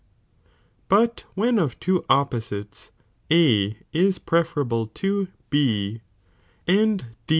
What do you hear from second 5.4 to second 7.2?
B, and.